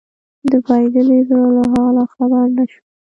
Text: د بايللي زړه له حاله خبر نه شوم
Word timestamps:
د 0.49 0.51
بايللي 0.65 1.19
زړه 1.27 1.47
له 1.57 1.63
حاله 1.73 2.03
خبر 2.13 2.45
نه 2.57 2.63
شوم 2.71 2.85